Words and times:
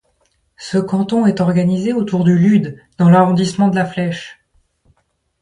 Ce 0.57 0.79
canton 0.79 1.27
est 1.27 1.41
organisé 1.41 1.93
autour 1.93 2.23
du 2.23 2.35
Lude 2.35 2.81
dans 2.97 3.07
l'arrondissement 3.07 3.67
de 3.67 3.75
La 3.75 3.85
Flèche. 3.85 4.41